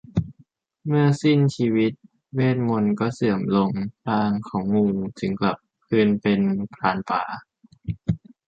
[0.85, 1.91] เมื่อสิ้นชีวิต
[2.33, 3.71] เวทย์มนตร์ก็เสื่อมลง
[4.07, 4.85] ร่างของงู
[5.19, 6.41] จึงกลับคืนเป็น
[6.73, 7.23] พรานป่า